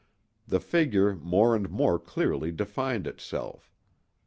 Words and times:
The 0.47 0.59
figure 0.59 1.13
more 1.13 1.55
and 1.55 1.69
more 1.69 1.99
clearly 1.99 2.51
defined 2.51 3.05
itself. 3.05 3.71